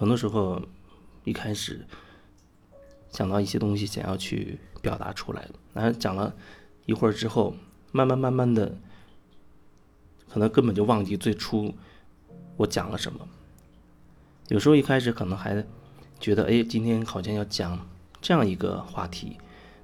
[0.00, 0.58] 很多时候
[1.24, 1.86] 一开始
[3.10, 6.34] 想到一些东西想要去表达出来，然后讲了
[6.86, 7.54] 一会儿之后，
[7.92, 8.74] 慢慢慢慢的，
[10.26, 11.74] 可能根本就忘记最初
[12.56, 13.28] 我讲了什么。
[14.48, 15.62] 有时候一开始可能还
[16.18, 17.86] 觉得，哎，今天好像要讲
[18.22, 19.36] 这样一个话题，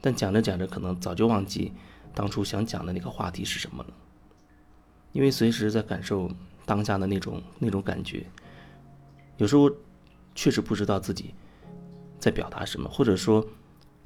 [0.00, 1.72] 但讲着讲着，可能早就忘记
[2.14, 3.90] 当初想讲的那个话题是什么了。
[5.10, 6.30] 因为随时在感受
[6.64, 8.24] 当下的那种那种感觉，
[9.38, 9.68] 有时候
[10.34, 11.34] 确实不知道自己
[12.18, 13.46] 在表达什么，或者说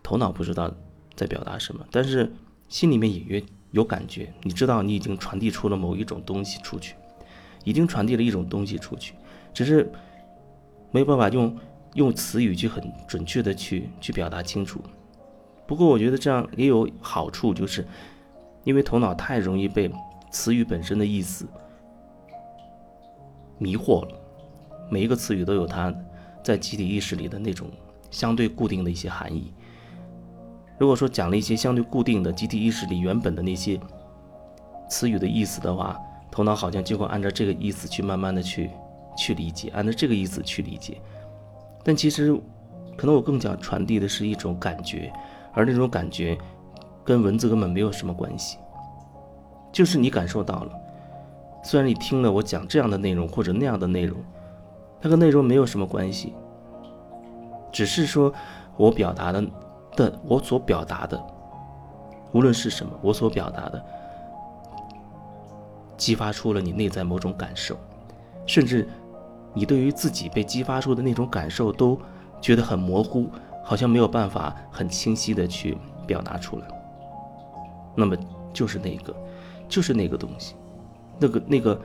[0.02, 0.72] 头脑不知道
[1.14, 2.32] 在表达什么，但是
[2.68, 6.94] 心里面隐约有感觉，你知道你已经传递出了某一种东西出去，
[7.64, 9.14] 已经传递了一种东西出去，
[9.52, 9.90] 只是。
[10.90, 11.54] 没有办法用
[11.96, 14.80] 用词语去很准确的去去表达清楚。
[15.66, 17.86] 不过我觉得这样也有好处，就是
[18.64, 19.92] 因为头脑太容易被
[20.30, 21.46] 词语本身的意思
[23.58, 24.18] 迷惑了。
[24.90, 25.94] 每一个词语都有它
[26.48, 27.68] 在集体意识里的那种
[28.10, 29.52] 相对固定的一些含义。
[30.78, 33.78] 如果说讲了一些相对固定的集体意识里原本的那些
[34.88, 38.70] 词语的意思的话，头脑好像就会按照这个意思去慢慢的去。
[39.20, 40.96] 去理解，按照这个意思去理解，
[41.82, 42.32] 但其实，
[42.96, 45.12] 可能我更想传递的是一种感觉，
[45.52, 46.38] 而那种感觉，
[47.04, 48.58] 跟文字根本没有什么关系，
[49.72, 50.72] 就是你感受到了，
[51.64, 54.16] 虽然你听了我讲这样的内容或者那样的内容，
[55.00, 56.34] 它跟内容没有什么关系，
[57.72, 58.32] 只是说
[58.76, 59.44] 我表达的
[59.96, 61.20] 的我所表达的，
[62.32, 63.84] 无论是什么，我所表达的，
[65.96, 67.76] 激发出了你内在某种感受，
[68.46, 68.88] 甚至。
[69.54, 71.98] 你对于自己被激发出的那种感受都
[72.40, 73.28] 觉得很模糊，
[73.64, 75.76] 好像没有办法很清晰的去
[76.06, 76.68] 表达出来。
[77.96, 78.14] 那么
[78.52, 79.12] 就是那个，
[79.66, 80.54] 就是那个东西，
[81.18, 81.80] 那个那个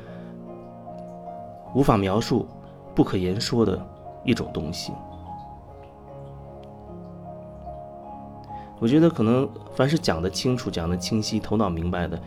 [1.73, 2.45] 无法描述、
[2.95, 3.79] 不可言说的
[4.23, 4.93] 一种东西。
[8.79, 12.17] 我觉得可能凡是讲得清楚、讲得清晰、头脑明白的，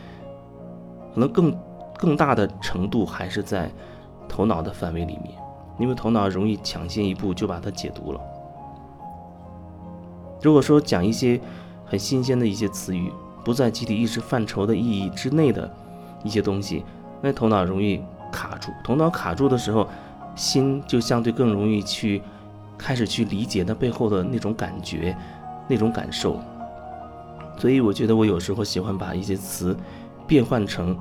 [1.14, 1.56] 可能更
[1.96, 3.70] 更大的程度还是在。
[4.28, 5.32] 头脑的范围里面，
[5.78, 8.20] 因为头脑容易抢先一步就把它解读了。
[10.42, 11.41] 如果说讲一些
[11.86, 13.10] 很新鲜的一些词语，
[13.44, 15.72] 不在集体意识范畴的意义之内的
[16.24, 16.84] 一些东西，
[17.22, 18.02] 那头脑容易
[18.32, 18.72] 卡住。
[18.82, 19.88] 头脑卡住的时候，
[20.36, 22.22] 心就相对更容易去
[22.78, 25.16] 开始去理解那背后的那种感觉、
[25.66, 26.41] 那种感受。
[27.58, 29.76] 所以我觉得我有时候喜欢把一些词
[30.26, 30.97] 变换成，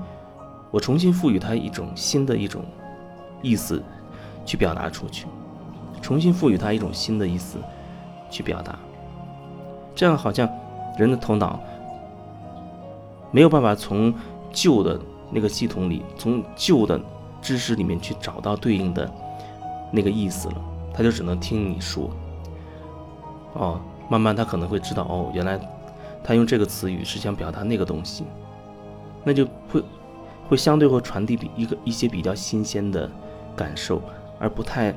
[0.72, 2.66] 我重新赋予它一种新的一种。
[3.42, 3.84] 意思，
[4.44, 5.28] 去表达出去，
[6.02, 7.60] 重新赋予它一种新的意思，
[8.32, 8.76] 去表达。
[9.94, 10.50] 这样好像
[10.98, 11.60] 人的头脑
[13.32, 14.12] 没有办法从
[14.52, 17.00] 旧的那个系统里，从旧的
[17.40, 19.14] 知识里面去找到对应的
[19.96, 20.56] 那个意思了，
[20.94, 22.12] 他就只能听你说。
[23.54, 23.80] 哦，
[24.10, 25.58] 慢慢他可能会知道，哦，原来
[26.24, 28.26] 他用这个词语是想表达那个东西，
[29.24, 29.82] 那就会
[30.50, 33.10] 会相对会传递比一个一些比较新鲜的。
[33.58, 34.02] 感受，
[34.38, 34.94] 而不太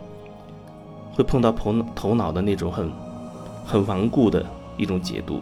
[1.15, 2.91] 会碰到头头脑的那种很
[3.65, 4.45] 很顽固的
[4.77, 5.41] 一种解读。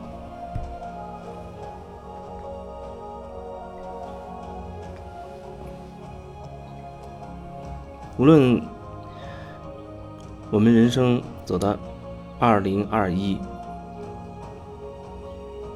[8.19, 8.61] 无论
[10.57, 11.77] 我们人生走到
[12.41, 13.39] 二零二一，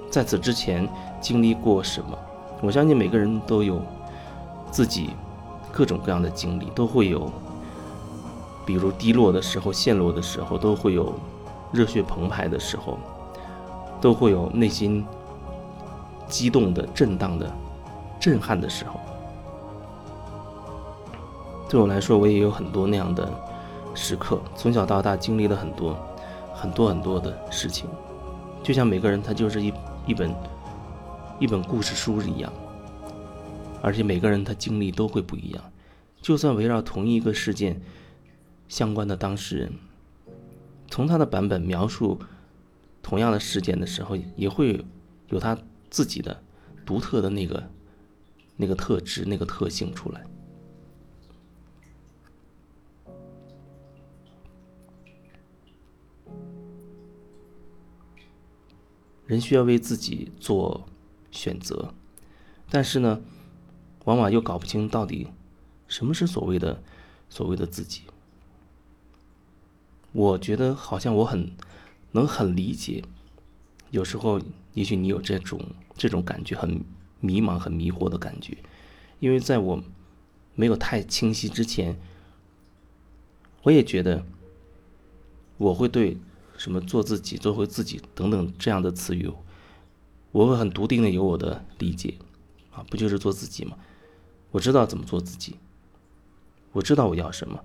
[0.08, 0.88] 在此之前
[1.20, 2.16] 经历过什么，
[2.62, 3.82] 我相信每个人都有
[4.70, 5.10] 自己。
[5.70, 7.30] 各种各样的经历都会有，
[8.64, 11.12] 比如低落的时候、陷落的时候，都会有
[11.72, 12.98] 热血澎湃的时候，
[14.00, 15.04] 都会有内心
[16.26, 17.46] 激动的、震荡的、
[18.18, 18.98] 震撼的时候。
[21.68, 23.30] 对我来说，我也有很多那样的
[23.94, 24.40] 时刻。
[24.56, 25.98] 从小到大经历了很多、
[26.54, 27.88] 很多很多的事情，
[28.62, 29.72] 就像每个人他就是一
[30.06, 30.34] 一本
[31.38, 32.52] 一本故事书一样。
[33.82, 35.72] 而且每个人他经历都会不一样，
[36.20, 37.80] 就算围绕同一个事件
[38.68, 39.72] 相关的当事人，
[40.90, 42.20] 从他的版本描述
[43.02, 44.84] 同样的事件的时候，也会
[45.30, 45.56] 有他
[45.88, 46.42] 自己的
[46.84, 47.62] 独特的那个
[48.56, 50.20] 那个特质、那个特性出来。
[59.30, 60.88] 人需要为自己做
[61.30, 61.94] 选择，
[62.68, 63.20] 但是呢？
[64.06, 65.28] 往往又搞不清到底
[65.86, 66.82] 什么是所谓的
[67.28, 68.02] 所谓的自己。
[70.10, 71.52] 我觉得好像我很
[72.10, 73.04] 能很理解，
[73.90, 74.40] 有时候
[74.72, 75.60] 也许你有这种
[75.94, 76.82] 这种感觉，很
[77.20, 78.56] 迷茫、很迷惑的感觉，
[79.20, 79.80] 因为在我
[80.56, 81.96] 没有太清晰之前，
[83.62, 84.24] 我也觉得
[85.58, 86.16] 我会对
[86.60, 89.32] 什么做自己、做回自己等等这样的词语，
[90.30, 92.18] 我会很笃定的有我的理解，
[92.70, 93.78] 啊，不就是做自己吗？
[94.50, 95.56] 我知道怎么做自己，
[96.72, 97.64] 我知道我要什么。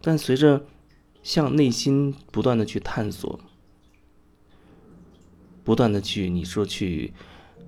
[0.00, 0.64] 但随着
[1.24, 3.40] 向内心不断的去探索，
[5.64, 7.12] 不断的去你说去，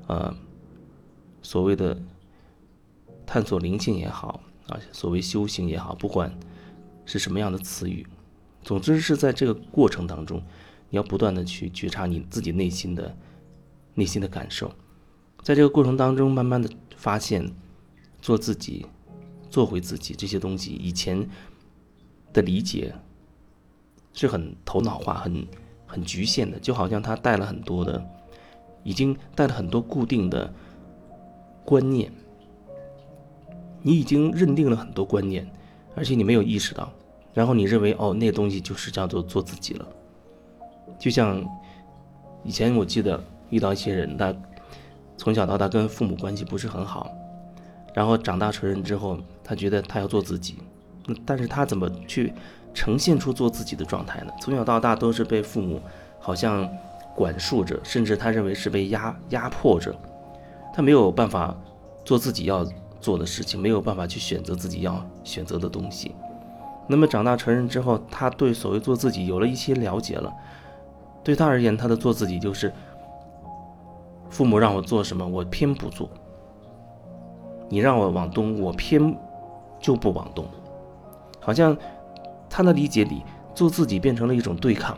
[0.07, 0.33] 呃，
[1.43, 2.01] 所谓的
[3.27, 4.41] 探索灵性也好。
[4.69, 6.39] 啊，所谓修行也好，不管
[7.05, 8.07] 是什么样的词语，
[8.67, 10.43] 总之是在这个过程当中，
[10.91, 13.17] 你要不断的去觉察你自己内心的
[13.95, 14.73] 内心的感受，
[15.45, 17.49] 在这个过程当中，慢慢的发现
[18.21, 18.85] 做自己，
[19.49, 21.29] 做回自己这些东西，以前
[22.33, 22.93] 的理解
[24.13, 25.47] 是很头脑化、很
[25.87, 28.05] 很局限的，就好像他带了很多的，
[28.83, 30.53] 已经带了很多固定的
[31.65, 32.13] 观念。
[33.81, 35.49] 你已经认定了很多观念，
[35.95, 36.93] 而且你没有意识到，
[37.37, 39.87] 然后你认为哦，那东西就是叫做做自己了。
[40.99, 41.45] 就像
[42.43, 44.35] 以前我记得遇到一些人，他
[45.19, 47.11] 从小到大跟父母关系不是很好，
[47.93, 50.57] 然后长大成人之后，他觉得他要做自己，
[51.27, 52.33] 但是他怎么去
[52.73, 54.33] 呈现出做自己的状态呢？
[54.41, 55.79] 从小到大都是被父母
[56.19, 56.67] 好像
[57.15, 59.95] 管束着，甚至他认为是被压压迫着，
[60.73, 61.55] 他没有办法
[62.03, 62.67] 做自己要。
[62.99, 66.13] 做的事情没有办法去选择自己要选择的东西，
[66.89, 70.33] 那么长大成人之后，他对所谓做自己有了一些了解了。
[71.25, 72.73] 对他而言，他的做自己就是
[74.31, 76.09] 父母让我做什么，我偏不做；
[77.69, 79.17] 你让我往东，我偏
[79.81, 80.47] 就不往东。
[81.41, 81.77] 好像
[82.49, 83.23] 他的理解里，
[83.55, 84.97] 做自己变成了一种对抗，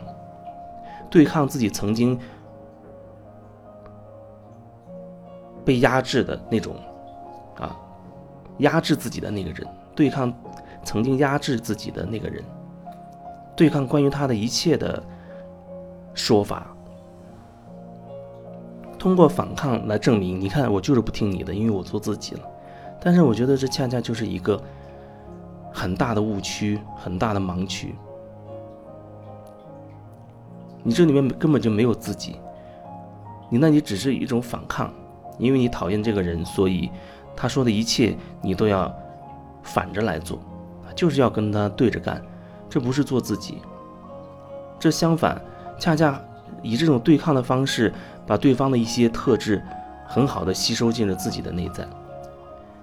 [1.09, 2.19] 对抗自己曾经
[5.65, 6.75] 被压制的那种
[7.57, 7.75] 啊。
[8.59, 9.65] 压制自己的那个人，
[9.95, 10.33] 对抗
[10.89, 12.43] 曾经压制自己的那个人，
[13.55, 15.03] 对抗关于他的一切的
[16.15, 16.65] 说法，
[18.97, 22.41] 通过反抗来证明，你看我就是不听你的，因为我做自己了。
[22.99, 24.59] 但是我觉得这恰恰就是一个
[25.71, 27.93] 很大的误区，很大的盲区。
[30.81, 32.37] 你这里面根本就没有自己，
[33.47, 34.91] 你那你只是一种反抗，
[35.37, 36.89] 因为你讨厌这个人，所以。
[37.35, 38.91] 他说的一切，你都要
[39.61, 40.39] 反着来做，
[40.99, 42.21] 就是要跟他对着干，
[42.69, 43.59] 这不是做自己。
[44.77, 45.41] 这相反，
[45.79, 46.21] 恰恰
[46.61, 47.93] 以这种对抗的方式，
[48.27, 49.63] 把对方的一些特质
[50.05, 51.87] 很好的吸收进了自己的内在。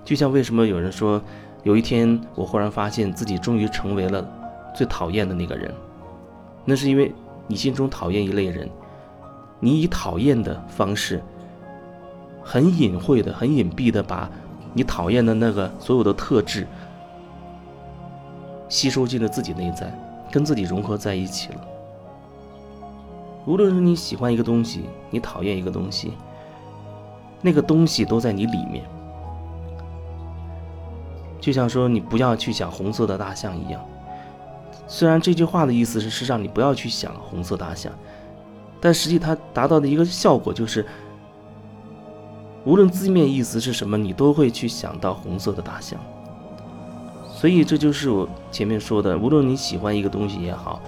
[0.03, 1.21] 就像为什么有人说，
[1.63, 4.27] 有一天我忽然发现自己终于成为了
[4.75, 5.71] 最讨厌的那个人，
[6.65, 7.15] 那是因为
[7.47, 8.67] 你心中讨厌一类人，
[9.61, 11.23] 你以讨厌的方式，
[12.43, 14.27] 很隐晦的、很隐蔽的把。
[14.73, 16.67] 你讨厌的那个所有的特质，
[18.69, 19.93] 吸收进了自己内在，
[20.31, 21.61] 跟自己融合在一起了。
[23.47, 26.13] 无论是你喜欢一个东西，你讨厌一个东西，
[27.41, 28.85] 那个东西都在你里面。
[31.41, 33.81] 就像说你不要去想红色的大象一样，
[34.89, 37.93] 虽然这句话的意思是是让你不要去想红色大象，
[38.81, 40.85] 但实际它达到的一个效果就是。
[42.65, 46.01] 无论字面意思是什么，你都会去想到红色的大象。
[47.37, 50.81] 所以这就是我前面说的，无论你喜欢一个东西也好，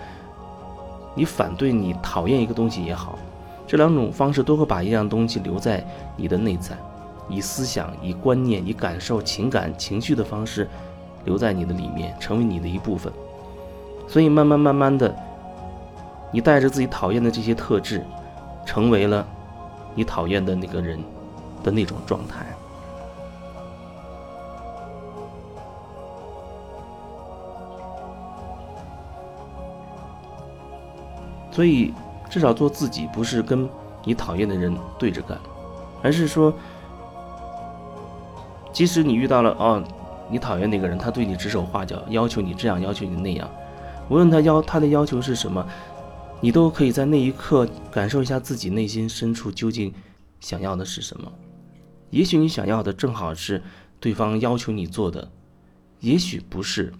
[1.15, 3.19] 你反对你讨厌一个东西也好，
[3.67, 5.87] 这两种方式都会把一样东西留在
[6.17, 6.75] 你的内在，
[7.29, 10.67] 以思想、以观念、以感受、情感、情绪的方式
[11.27, 13.13] 留在你的里面，成为你的一部分。
[14.09, 15.15] 所以慢慢慢慢的，
[16.33, 18.03] 你带着自己讨厌的这些特质，
[18.65, 19.27] 成为了
[19.95, 20.99] 你讨厌的那个人。
[21.65, 22.47] 的那种状态，
[31.59, 31.93] 所以
[32.31, 33.69] 至少做自己，不是跟
[34.05, 35.37] 你讨厌的人对着干，
[36.01, 36.55] 而是说，
[38.73, 39.83] 即使你遇到了哦，
[40.31, 43.51] 你讨厌那个人，他对你指手画脚，要求你这样，要求你那样，
[44.09, 45.67] 无论他要他的要求是什么，
[46.41, 49.93] 你都可以在那一刻感受一下自己内心深处究竟
[50.39, 51.29] 想要的是什么。
[52.11, 53.61] 也许你想要的正好是
[53.99, 55.29] 对方要求你做的，
[55.99, 56.95] 也许不是，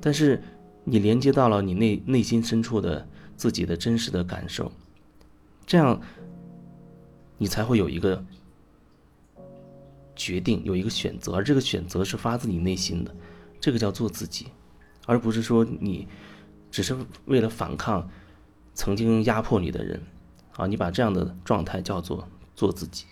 [0.00, 0.42] 但是
[0.82, 3.06] 你连接到了你内内心深处的
[3.38, 4.70] 自己的真实的感受，
[5.64, 5.98] 这样
[7.38, 8.22] 你才会有一个
[10.16, 13.14] 决定，有一个选择，而这个选择是发自你内心的，
[13.60, 14.48] 这个叫做自己，
[15.06, 16.08] 而不是说你
[16.68, 18.10] 只是为了反抗
[18.74, 20.02] 曾经压迫你的人，
[20.56, 23.06] 啊，你把这样的状态叫做做自己。